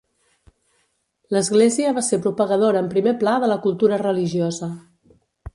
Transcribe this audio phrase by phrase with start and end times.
[1.35, 4.73] L'Església va ser propagadora en primer pla de la cultura religiosa.